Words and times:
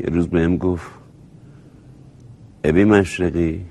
یه 0.00 0.06
روز 0.06 0.28
بهم 0.28 0.56
گفت 0.56 0.90
ابی 2.64 2.84
مشرقی 2.84 3.64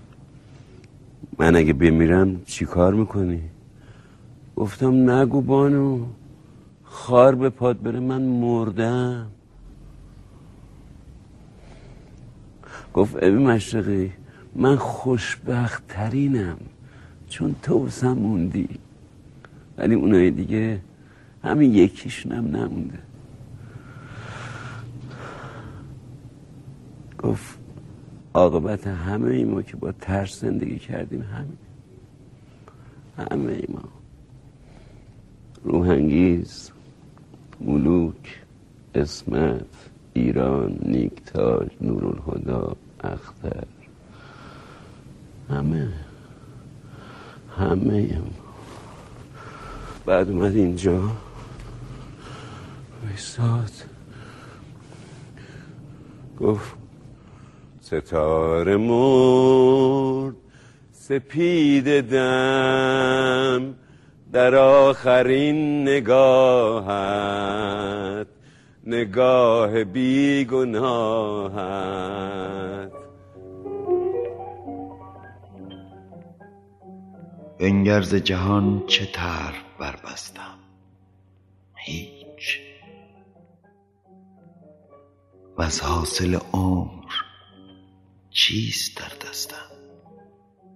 من 1.37 1.55
اگه 1.55 1.73
بمیرم 1.73 2.41
چی 2.45 2.65
کار 2.65 2.93
می‌کنی? 2.93 3.41
گفتم 4.55 5.09
نگو 5.09 5.41
بانو 5.41 6.05
خار 6.83 7.35
به 7.35 7.49
پاد 7.49 7.81
بره 7.81 7.99
من 7.99 8.21
مردم. 8.21 9.27
گفت 12.93 13.15
ابی 13.15 13.37
مشرقی 13.37 14.11
من 14.55 14.75
خوشبخت 14.75 15.87
ترینم 15.87 16.57
چون 17.29 17.55
تو 17.63 17.87
موندی 18.03 18.69
ولی 19.77 19.95
اونای 19.95 20.31
دیگه 20.31 20.81
همین 21.43 21.73
یکیشونم 21.73 22.55
نمونده. 22.55 22.99
گفت 27.23 27.59
عاقبت 28.33 28.87
همه 28.87 29.31
ای 29.31 29.43
ما 29.43 29.61
که 29.61 29.77
با 29.77 29.91
ترس 29.91 30.41
زندگی 30.41 30.79
کردیم 30.79 31.21
همین 31.21 31.57
همه 33.17 33.51
ای 33.51 33.65
ما 33.69 33.83
روحنگیز 35.63 36.71
ملوک 37.61 38.43
اسمت 38.95 39.89
ایران 40.13 40.79
نیکتاج 40.81 41.67
نورالهدا 41.81 42.75
اختر. 43.03 43.63
همه 45.49 45.93
همه 47.57 48.21
بعد 50.05 50.29
اومد 50.29 50.55
اینجا. 50.55 51.11
ویساد 53.07 53.71
گفت 56.39 56.75
ستاره 57.87 58.77
مرد. 58.77 60.35
سپید 60.91 62.01
دم 62.01 63.75
در 64.31 64.55
آخرین 64.55 65.81
نگاهت. 65.87 66.87
نگاه 68.87 69.83
بیگناهت. 69.83 71.31
انگرز 77.59 78.15
جهان 78.15 78.83
چه 78.87 79.05
تر 79.05 79.53
بربستم؟ 79.79 80.57
هیچ. 81.75 82.59
و 85.57 85.61
از 85.61 85.81
حاصل 85.81 86.37
عمر 86.53 86.76
چیست 88.47 88.97
در 88.97 89.29
دستم؟ 89.29 89.71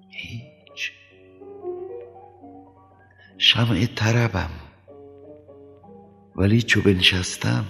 هیچ. 0.10 0.92
شمع 3.38 3.86
طربم. 3.86 4.50
ولی 6.36 6.62
چو 6.62 6.82
بنشستم 6.82 7.66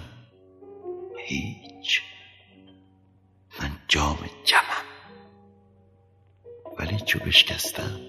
هیچ. 1.26 2.02
من 3.60 3.70
جام 3.88 4.18
جمم. 4.44 4.86
ولی 6.78 6.96
چو 6.96 7.18
بشکستم 7.18 8.00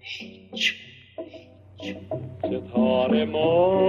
هیچ. 0.00 0.74
ستاره 2.42 3.24
ما. 3.24 3.80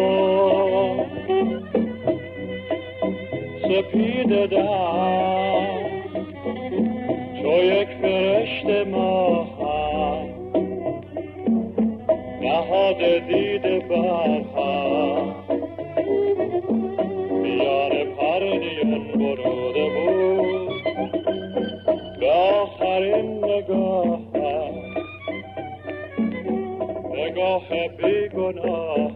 سپید 3.62 4.50
چو 4.54 5.51
یک 7.64 7.88
فرشت 8.02 8.88
ماه 8.88 9.48
نهاد 12.42 12.98
دید 13.28 13.88
برهم 13.88 15.36
میان 17.42 18.06
پرنیان 18.18 19.04
بروده 19.14 19.90
بود. 19.90 20.72
به 22.20 22.32
آخرین 22.32 23.46
نگاه 23.46 24.20
نگاه 27.18 27.88
بیگناه 27.98 29.12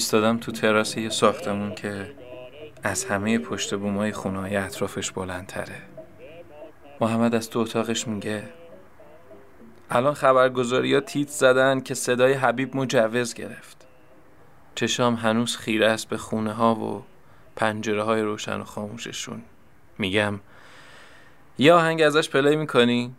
ایستادم 0.00 0.38
تو 0.38 0.52
تراس 0.52 0.96
یه 0.96 1.08
ساختمون 1.08 1.74
که 1.74 2.14
از 2.82 3.04
همه 3.04 3.38
پشت 3.38 3.74
بومای 3.74 4.12
خونه 4.12 4.40
های 4.40 4.56
اطرافش 4.56 5.10
بلندتره. 5.10 5.82
محمد 7.00 7.34
از 7.34 7.50
تو 7.50 7.58
اتاقش 7.58 8.08
میگه 8.08 8.42
الان 9.90 10.14
خبرگزاری 10.14 10.94
ها 10.94 11.00
تیت 11.00 11.28
زدن 11.28 11.80
که 11.80 11.94
صدای 11.94 12.32
حبیب 12.32 12.76
مجوز 12.76 13.34
گرفت. 13.34 13.86
چشام 14.74 15.14
هنوز 15.14 15.56
خیره 15.56 15.86
است 15.86 16.08
به 16.08 16.16
خونه 16.16 16.52
ها 16.52 16.74
و 16.74 17.04
پنجره 17.56 18.02
های 18.02 18.22
روشن 18.22 18.60
و 18.60 18.64
خاموششون. 18.64 19.42
میگم 19.98 20.40
یه 21.58 21.72
آهنگ 21.72 22.02
ازش 22.02 22.30
پلی 22.30 22.56
می‌کنی؟ 22.56 23.14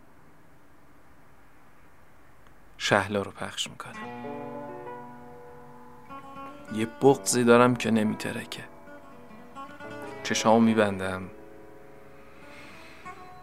شهلا 2.78 3.22
رو 3.22 3.30
پخش 3.30 3.70
می‌کنه 3.70 4.11
یه 6.74 6.86
بغزی 7.02 7.44
دارم 7.44 7.76
که 7.76 7.90
نمیترکه. 7.90 8.62
چشامو 10.22 10.60
میبندم. 10.60 11.22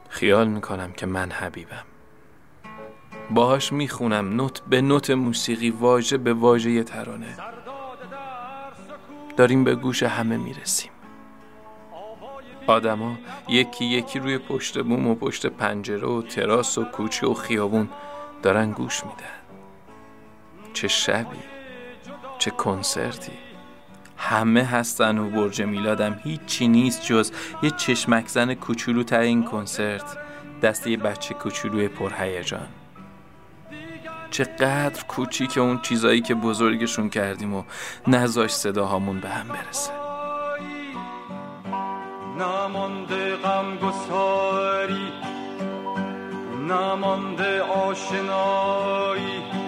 خیال 0.09 0.47
می‌کنم 0.47 0.91
که 0.91 1.05
من 1.05 1.31
حبیبم. 1.31 1.85
باهاش 3.31 3.73
می‌خونم 3.73 4.35
نوت 4.35 4.61
به 4.61 4.81
نوت 4.81 5.09
موسیقی 5.09 5.69
واژه 5.69 6.17
به 6.17 6.33
واژه 6.33 6.83
ترانه. 6.83 7.37
داریم 9.37 9.63
به 9.63 9.75
گوش 9.75 10.03
همه 10.03 10.37
می‌رسیم. 10.37 10.91
آدما 12.67 13.17
یکی 13.47 13.85
یکی 13.85 14.19
روی 14.19 14.37
پشت 14.37 14.83
بوم 14.83 15.07
و 15.07 15.15
پشت 15.15 15.45
پنجره 15.45 16.07
و 16.07 16.21
تراس 16.21 16.77
و 16.77 16.83
کوچه 16.83 17.27
و 17.27 17.33
خیابون 17.33 17.89
دارن 18.43 18.71
گوش 18.71 19.03
میدن. 19.03 19.39
چه 20.73 20.87
شبی 20.87 21.58
چه 22.39 22.51
کنسرتی. 22.51 23.31
همه 24.17 24.63
هستن 24.63 25.17
و 25.17 25.29
برج 25.29 25.61
میلادم 25.61 26.19
هیچی 26.23 26.67
نیست 26.67 27.05
جز 27.05 27.31
یه 27.63 27.71
چشمک 27.71 28.27
زن 28.27 28.53
کوچولو 28.53 29.03
تا 29.03 29.19
این 29.19 29.43
کنسرت. 29.43 30.17
دست 30.61 30.87
یه 30.87 30.97
بچه 30.97 31.33
کوچولوی 31.33 31.87
پرهیجان 31.87 32.67
چقدر 34.31 35.03
کوچیک 35.07 35.57
اون 35.57 35.79
چیزایی 35.81 36.21
که 36.21 36.35
بزرگشون 36.35 37.09
کردیم 37.09 37.53
و 37.53 37.63
نذاش 38.07 38.51
صداهامون 38.51 39.19
به 39.19 39.29
هم 39.29 39.47
برسه. 39.47 39.91
نمانده 42.39 43.35
غم 43.35 43.77
گساری 43.77 45.11
نمانده 46.69 47.61
آشنایی. 47.61 49.58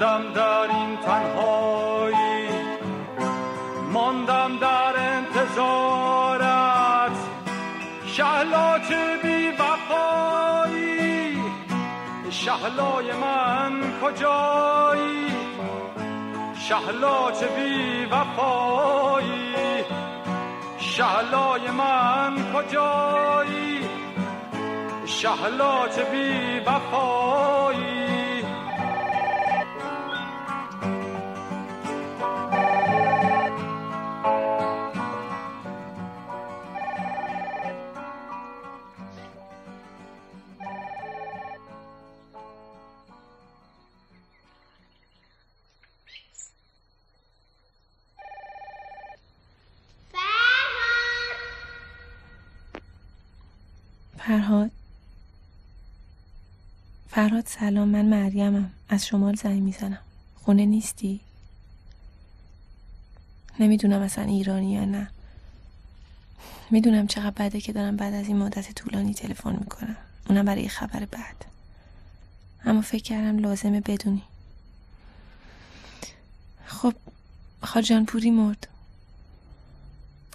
ماندم 0.00 0.32
در 0.32 0.74
این 0.76 0.96
تنهایی 0.96 2.48
ماندم 3.92 4.58
در 4.58 4.96
انتظارت. 4.96 6.40
چه 8.88 9.16
بی 9.22 9.50
وفایی 9.50 11.42
شهلای 12.30 13.12
من 13.12 13.72
کجایی؟ 14.02 15.32
شهلا 16.68 17.32
چه 17.32 17.46
بی 17.46 18.04
وفایی 18.04 19.54
شهلای 20.78 21.70
من 21.70 22.52
کجایی؟ 22.54 23.80
شهلا 25.06 25.88
چه 25.88 26.04
بی 26.04 26.60
وفایی 26.66 27.89
فرهاد. 54.30 54.70
فرهاد 57.10 57.46
سلام 57.46 57.88
من 57.88 58.04
مریمم. 58.04 58.70
از 58.88 59.06
شمال 59.06 59.34
زنگ 59.34 59.62
می‌زنم. 59.62 59.98
خونه 60.44 60.64
نیستی؟ 60.64 61.20
نمی‌دونم 63.60 64.00
اصلا 64.00 64.24
ایرانی 64.24 64.72
یا 64.72 64.84
نه. 64.84 65.10
می‌دونم 66.70 67.06
چقدر 67.06 67.30
بده 67.30 67.60
که 67.60 67.72
دارم 67.72 67.96
بعد 67.96 68.14
از 68.14 68.28
این 68.28 68.36
مدت 68.36 68.72
طولانی 68.72 69.14
تلفن 69.14 69.56
می‌کنم. 69.56 69.96
اونم 70.28 70.44
برای 70.44 70.68
خبر 70.68 71.04
بعد. 71.04 71.44
اما 72.64 72.80
فکر 72.80 73.02
کردم 73.02 73.38
لازمه 73.38 73.80
بدونی. 73.80 74.22
خب 76.66 76.94
خاجان 77.62 78.06
پوری 78.06 78.30
مرد. 78.30 78.68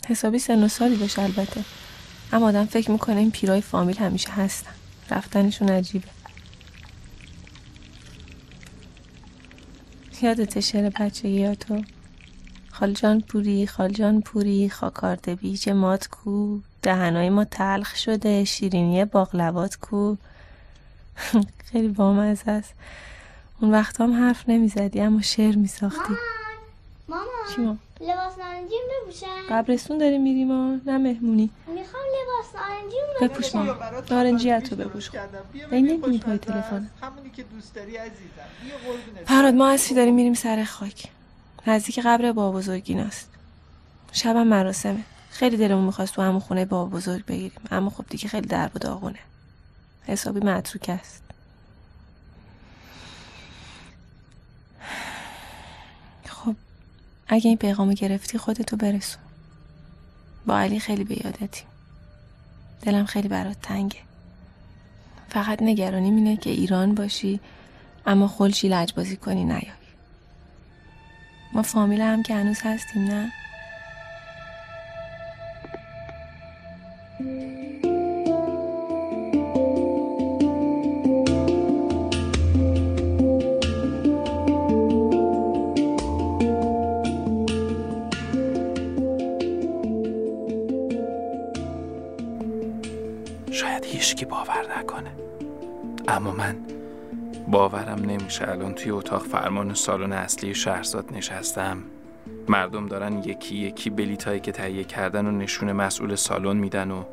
حسابی 0.08 0.40
سن 0.40 0.64
و 0.64 0.68
سالی 0.68 0.98
داشت 0.98 1.20
البته. 1.20 1.66
اما 2.34 2.48
آدم 2.48 2.66
فکر 2.66 2.92
می‌کنه 2.92 3.16
این 3.16 3.32
پیرای 3.32 3.62
فامیل 3.62 3.98
همیشه 3.98 4.32
هستن. 4.32 4.72
رفتنشون 5.12 5.70
عجیبه. 5.70 6.08
یادت 10.22 10.60
شعر 10.60 10.90
بچه 10.90 11.30
یا 11.30 11.56
تو؟ 11.56 11.84
خالجان 12.72 13.22
پوری 13.22 13.68
خالجان 13.68 14.22
پوری 14.22 14.70
خاکارد 14.70 15.30
بیج 15.40 15.70
مات 15.70 16.08
کو. 16.08 16.60
دهنای 16.82 17.30
ما 17.30 17.44
تلخ 17.46 17.96
شده 17.96 18.44
شیرینی 18.44 19.06
باقلوات 19.06 19.76
کو. 19.76 20.16
خیلی 21.72 21.88
بامزه 21.88 22.52
است. 22.52 22.74
اون 23.62 23.72
وقت 23.72 24.02
هم 24.02 24.14
حرف 24.14 24.50
نمی‌زدی 24.50 25.02
اما 25.02 25.22
شعر 25.22 25.56
میساختی. 25.56 26.14
مامان 27.10 27.26
چی 27.56 27.62
ما؟ 27.62 27.78
لباس 28.02 28.38
نارنجیم 28.38 28.82
بپوشم 29.02 29.28
قبرستون 29.50 29.98
داری 29.98 30.18
میری 30.18 30.46
ما 30.46 30.80
نه 30.86 30.98
مهمونی. 30.98 31.50
می‌خوام 31.68 32.04
لباس 32.04 32.56
نارنجیم 32.56 33.04
بپوش 33.22 33.56
ما 33.56 33.76
نارنجی 34.12 34.52
از 34.52 34.64
تو 34.64 34.76
بپوش. 34.76 35.10
این 35.72 35.88
نمی‌دونی 35.88 36.18
پای 36.18 36.38
تلفن. 36.38 36.90
همونی 37.02 37.30
که 37.30 37.44
دوست 37.44 37.76
داری 37.76 37.98
عزیزم. 37.98 39.26
فراد 39.26 39.54
ما 39.54 39.70
اصفی 39.70 39.96
داریم 39.96 40.16
میریم 40.16 40.34
سر 40.34 40.64
خاک. 40.64 41.12
نزدیک 41.68 42.00
قبر 42.00 42.32
بابا 42.32 42.58
بزرگیناست 42.58 43.30
شبم 44.12 44.48
مراسمه. 44.48 45.04
خیلی 45.30 45.58
دلمون 45.58 45.86
می‌خواست 45.86 46.14
تو 46.14 46.22
همون 46.22 46.40
خونه 46.40 46.66
بابا 46.66 46.98
بزرگ 46.98 47.26
بگیریم. 47.26 47.62
اما 47.72 47.90
خب 47.90 48.06
دیگه 48.10 48.28
خیلی 48.28 48.48
درب 48.48 48.72
و 48.76 48.80
داغونه. 48.80 49.20
حسابی 50.08 50.40
متروک 50.40 50.90
است 50.90 51.24
خب 56.26 56.56
اگه 57.28 57.48
این 57.48 57.58
پیغامو 57.58 57.94
گرفتی 57.94 58.38
خودتو 58.38 58.78
برسون. 58.78 59.22
با 60.46 60.60
علی 60.60 60.80
خیلی 60.80 61.04
به 61.04 61.26
یادتیم 61.26 61.68
دلم 62.82 63.06
خیلی 63.06 63.28
برات 63.28 63.58
تنگه. 63.62 64.00
فقط 65.30 65.62
نگرانیم 65.62 66.16
اینه 66.16 66.38
که 66.38 66.50
ایران 66.50 66.96
باشی 66.96 67.40
اما 68.06 68.28
خلشی 68.28 68.68
لجبازی 68.68 69.18
کنی 69.18 69.44
نیایی 69.44 69.72
ما 71.54 71.62
فامیل 71.62 72.02
هم 72.02 72.24
که 72.24 72.36
هنوز 72.36 72.58
هستیم 72.64 73.04
نه؟ 73.04 73.32
باورم 97.56 98.00
نمیشه 98.06 98.50
الان 98.50 98.74
توی 98.74 98.92
اتاق 98.92 99.24
فرمان 99.24 99.74
سالن 99.74 100.14
اصلی 100.14 100.56
شهرزاد 100.56 101.14
نشستم. 101.14 101.78
مردم 102.48 102.88
دارن 102.88 103.18
یکی 103.18 103.56
یکی 103.56 103.90
بلیتایی 103.90 104.40
که 104.40 104.52
تهیه 104.52 104.84
کردن 104.84 105.26
و 105.26 105.32
نشون 105.32 105.72
مسئول 105.72 106.16
سالن 106.16 106.58
میدن 106.58 106.92
و 106.92 107.04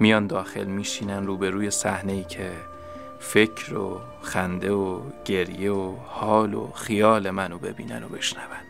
میان 0.00 0.26
داخل 0.26 0.64
میشینن 0.64 1.26
روبروی 1.26 1.70
صحنه 1.70 2.12
ای 2.12 2.24
که 2.24 2.50
فکر 3.20 3.74
و 3.74 4.00
خنده 4.22 4.72
و 4.72 5.00
گریه 5.24 5.72
و 5.72 5.94
حال 6.06 6.54
و 6.54 6.70
خیال 6.72 7.30
منو 7.30 7.58
ببینن 7.58 8.04
و 8.04 8.08
بشنون. 8.08 8.67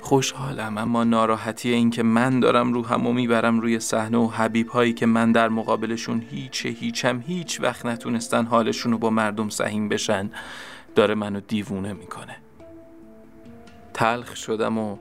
خوشحالم 0.00 0.78
اما 0.78 1.04
ناراحتی 1.04 1.70
این 1.70 1.90
که 1.90 2.02
من 2.02 2.40
دارم 2.40 2.72
روحمو 2.72 3.12
می‌برم 3.12 3.60
روی 3.60 3.80
صحنه 3.80 4.18
و 4.18 4.26
حبیب 4.26 4.68
هایی 4.68 4.92
که 4.92 5.06
من 5.06 5.32
در 5.32 5.48
مقابلشون 5.48 6.22
هیچ 6.30 6.66
هیچم 6.66 7.20
هیچ 7.26 7.60
وقت 7.60 7.86
نتونستن 7.86 8.44
حالشون 8.44 8.92
رو 8.92 8.98
با 8.98 9.10
مردم 9.10 9.48
سهیم 9.48 9.88
بشن 9.88 10.30
داره 10.94 11.14
منو 11.14 11.40
دیوونه 11.40 11.92
می‌کنه. 11.92 12.36
تلخ 13.94 14.36
شدم 14.36 14.78
و 14.78 14.96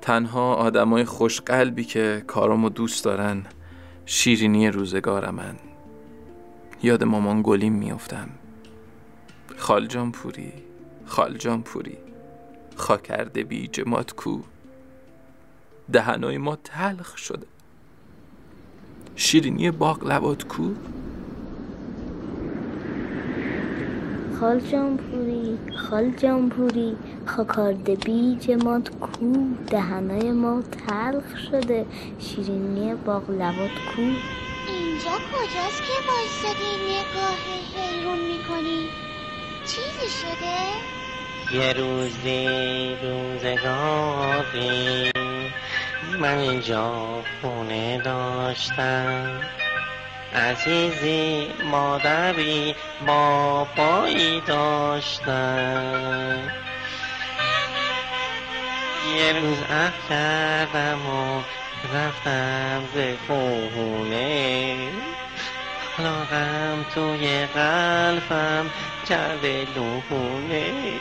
تنها 0.00 0.54
آدمای 0.54 1.04
خوشقلبی 1.04 1.84
که 1.84 2.24
کارامو 2.26 2.68
دوست 2.68 3.04
دارن 3.04 3.42
شیرینی 4.06 4.68
روزگارمن. 4.68 5.56
یاد 6.82 7.04
مامان 7.04 7.42
گلیم 7.42 7.72
میافتم. 7.72 8.28
خالجان 9.56 10.12
پوری 10.12 10.52
خالجان 11.06 11.62
پوری 11.62 12.05
خاکرده 12.76 13.44
بیج 13.44 13.80
مات 13.86 14.12
کو. 14.12 14.40
دهنای 15.92 16.38
ما 16.38 16.56
تلخ 16.56 17.16
شده. 17.16 17.46
شیرینی 19.16 19.70
باقلوات 19.70 20.44
کو. 20.44 20.74
خال 24.40 24.60
جامپوری 24.60 25.58
خال 25.76 26.10
جامپوری 26.10 26.96
خاکارد 27.26 28.04
بیج 28.04 28.50
مات 28.50 28.88
کو. 28.88 29.32
دهنای 29.70 30.32
ما 30.32 30.62
تلخ 30.62 31.38
شده. 31.50 31.86
شیرینی 32.18 32.94
باقلوات 32.94 33.76
کو. 33.96 34.02
اینجا 34.02 35.16
کجاست 35.32 35.82
که 35.82 35.96
بایستادی 36.08 36.72
نگاه 36.84 37.38
حیرون 37.74 38.18
می‌کنی؟ 38.18 38.88
چیزی 39.64 40.08
شده؟ 40.20 40.95
یه 41.52 41.72
روزی 41.72 42.96
روزگاری 43.02 45.12
من 46.20 46.38
اینجا 46.38 47.22
خونه 47.42 47.98
داشتم. 47.98 49.40
عزیزی 50.34 51.46
مادری 51.70 52.74
بابایی 53.06 54.40
داشتم. 54.40 56.38
یه 59.16 59.40
روز 59.40 59.58
عهد 59.70 59.94
کردم 60.08 61.06
و 61.06 61.42
رفتم 61.94 62.82
به 62.94 63.16
خونه. 63.26 64.76
خلاقم 65.96 66.86
توی 66.94 67.46
قلبم 67.46 68.70
کرده 69.08 69.66
لونه 69.76 71.00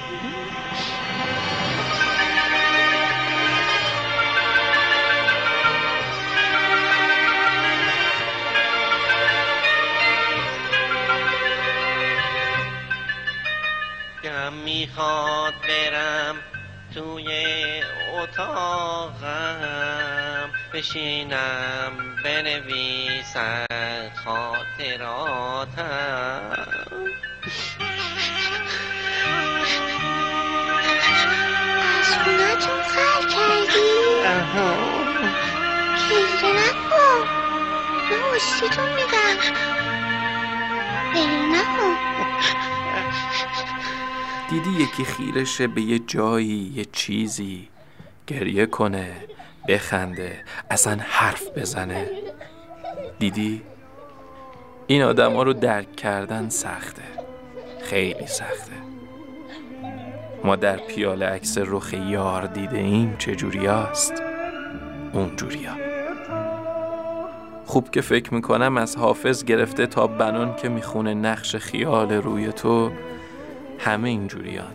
دلم 14.24 14.54
می‌خواد 14.54 15.54
برم 15.68 16.36
توی 16.94 17.28
اتاقم. 18.14 19.66
بشینم 20.74 21.92
بنویسم 22.24 23.66
خاطراتم 24.86 26.42
از 32.00 32.14
خونتون 32.14 32.82
خر 32.82 33.22
کردی؟ 33.22 34.26
اها. 34.26 34.76
پشتیتون 38.34 38.90
میدم. 38.96 39.38
گریه 41.16 41.46
نکن. 41.46 41.96
دیدی 44.50 44.70
یکی 44.70 45.06
خیرشه 45.06 45.68
به 45.68 45.82
یه 45.82 46.00
جایی 46.00 46.74
یه 46.76 46.86
چیزی 46.86 47.70
گریه 48.28 48.66
کنه 48.66 49.16
بخنده 49.68 50.44
اصلا 50.72 50.98
حرف 51.10 51.48
بزنه. 51.48 52.12
دیدی؟ 53.20 53.62
این 54.88 55.02
آدما 55.02 55.44
رو 55.44 55.54
درک 55.54 55.96
کردن 55.96 56.50
سخته. 56.50 57.02
خیلی 57.82 58.28
سخته. 58.28 58.72
ما 60.44 60.56
در 60.56 60.78
پیاله 60.78 61.26
عکس 61.26 61.58
رخ 61.58 61.94
یار 61.94 62.46
دیده 62.46 62.78
ایم 62.78 63.16
چجوری 63.18 63.66
هست 63.66 64.14
اونجوری 65.14 65.68
خوب 67.66 67.92
که 67.92 68.02
فکر 68.02 68.34
می‌کنم 68.34 68.78
از 68.78 68.96
حافظ 68.96 69.44
گرفته 69.44 69.88
تا 69.88 70.08
بنان 70.08 70.56
که 70.56 70.70
می‌خونه 70.70 71.14
نقش 71.14 71.56
خیال 71.56 72.14
روی 72.14 72.52
تو 72.52 72.92
همه 73.80 74.10
اینجوریان 74.10 74.74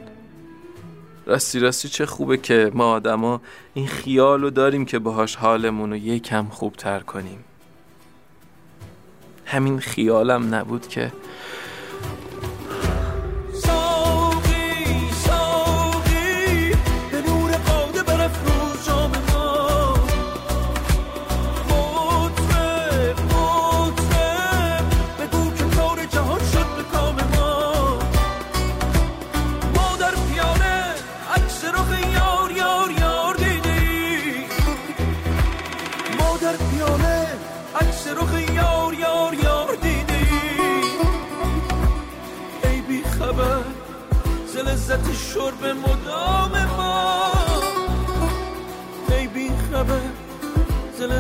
راستی 1.27 1.59
راستی 1.59 1.89
چه 1.89 2.07
خوبه 2.07 2.37
که 2.37 2.71
ما 2.75 2.93
آدما 2.93 3.41
این 3.75 3.87
خیال 3.87 4.41
رو 4.41 4.51
داریم 4.51 4.85
که 4.85 4.99
باهاش 4.99 5.37
حالمون 5.37 5.91
رو 5.91 5.97
یکم 5.97 6.45
خوبتر 6.45 7.01
کنیم. 7.01 7.45
همین 9.51 9.81
خیالم 9.81 10.55
نبود 10.55 10.89
که 10.89 11.13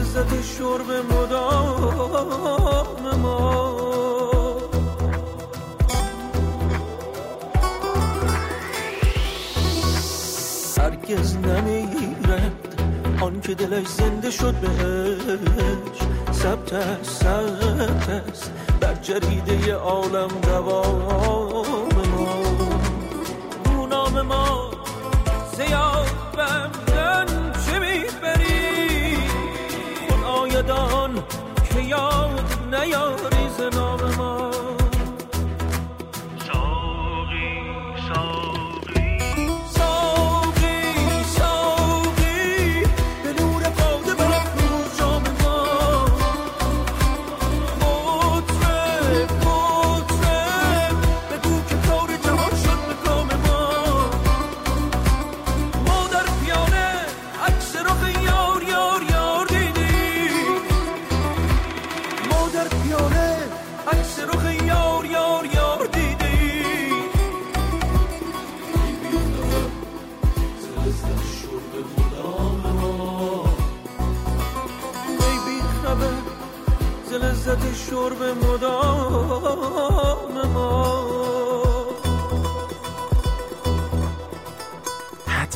لذت 0.00 0.42
شرب 0.42 0.90
مدام 1.12 3.20
ما. 3.22 3.50
هرگز 10.78 11.36
نمیرد 11.36 12.82
آن 13.20 13.40
که 13.40 13.54
دلش 13.54 13.86
زنده 13.86 14.30
شد 14.30 14.54
بهش. 14.54 15.98
ثبت 16.32 16.72
است 16.72 17.22
ثبت 17.22 18.08
است 18.08 18.50
بر 18.80 18.94
جریده 18.94 19.74
عالم 19.74 20.28
دوام 20.42 21.88
ما. 22.10 22.42
رو 23.64 23.86
نام 23.86 24.20
ما 24.20 24.70
زیاد 25.56 26.06
بردن 26.36 26.89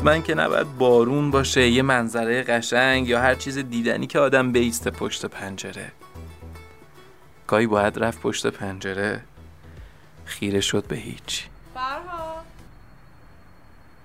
حتما 0.05 0.19
که 0.19 0.35
نباید 0.35 0.79
بارون 0.79 1.31
باشه 1.31 1.69
یه 1.69 1.83
منظره 1.83 2.43
قشنگ 2.43 3.09
یا 3.09 3.21
هر 3.21 3.35
چیز 3.35 3.59
دیدنی 3.59 4.07
که 4.07 4.19
آدم 4.19 4.53
بیسته 4.53 4.91
پشت 4.91 5.27
پنجره. 5.27 5.93
گاهی 7.47 7.67
باید 7.67 7.99
رفت 7.99 8.21
پشت 8.21 8.47
پنجره 8.47 9.21
خیره 10.25 10.61
شد 10.61 10.85
به 10.87 10.97
هیچ. 10.97 11.47
فرهاد. 11.75 12.45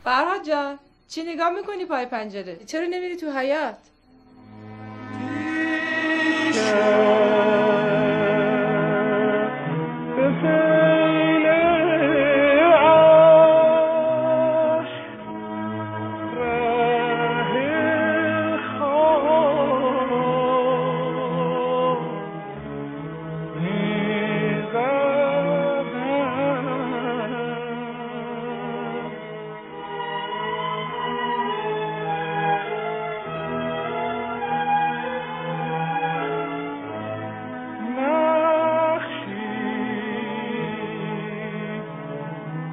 فرهاد 0.03 0.48
جان 0.48 0.79
چی 1.10 1.24
نگاه 1.24 1.50
می‌کنی 1.50 1.86
پای 1.86 2.06
پنجره؟ 2.06 2.60
چرا 2.65 2.86
نمیری 2.86 3.15
تو 3.15 3.32
حیات 3.32 3.77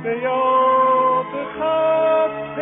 به 0.06 0.18
یاد 0.18 1.32
خط 1.58 2.56